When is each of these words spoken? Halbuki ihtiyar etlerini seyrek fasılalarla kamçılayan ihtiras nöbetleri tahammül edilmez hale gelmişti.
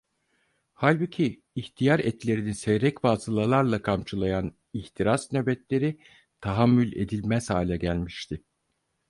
Halbuki 0.73 1.41
ihtiyar 1.55 1.99
etlerini 1.99 2.55
seyrek 2.55 3.01
fasılalarla 3.01 3.81
kamçılayan 3.81 4.53
ihtiras 4.73 5.31
nöbetleri 5.31 5.99
tahammül 6.41 6.93
edilmez 6.93 7.49
hale 7.49 7.77
gelmişti. 7.77 8.43